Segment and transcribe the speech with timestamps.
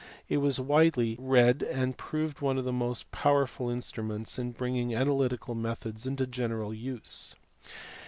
[0.27, 5.53] It was widely read and proved one of the most powerful instruments in bringing analytical
[5.53, 7.35] methods into general use.